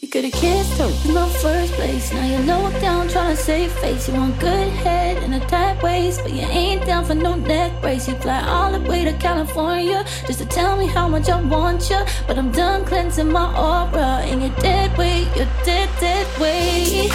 [0.00, 2.10] You could've kissed her in the first place.
[2.10, 4.08] Now you're low down trying to save face.
[4.08, 7.82] You want good head and a tight waist, but you ain't down for no neck
[7.82, 8.08] brace.
[8.08, 11.90] You fly all the way to California just to tell me how much I want
[11.90, 12.00] you.
[12.26, 15.28] But I'm done cleansing my aura, and you're dead weight.
[15.36, 17.12] You're dead, dead weight.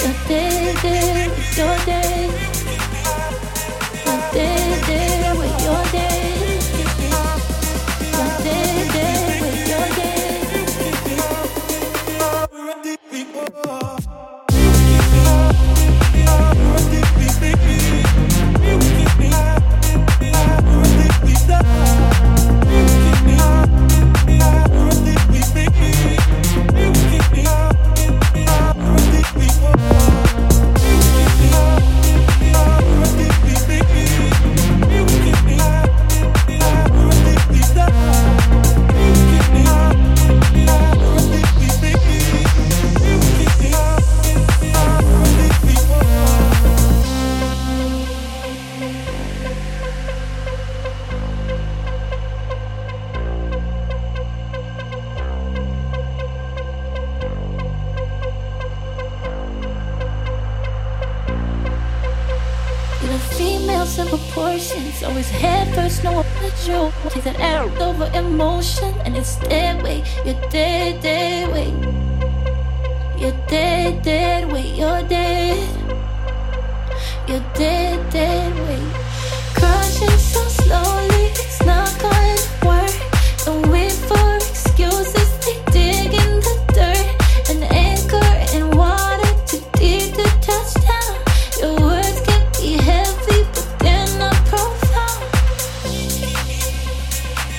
[0.00, 1.01] You're dead, dead.
[63.86, 65.02] Females in proportions.
[65.02, 67.12] Always head first, no approach.
[67.12, 70.04] Take that arrow over emotion, and it's dead weight.
[70.24, 71.74] You're dead, dead weight.
[73.18, 74.74] You're dead, dead weight.
[74.74, 75.21] You're dead.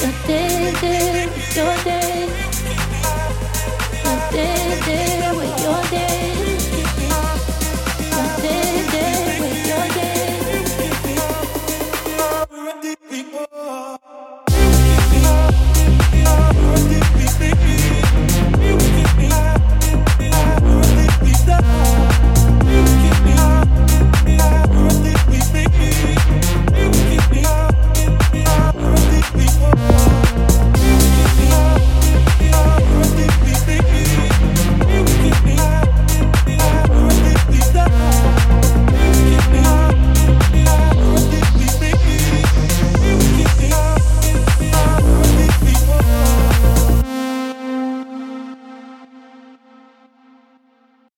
[0.00, 1.97] But this your day.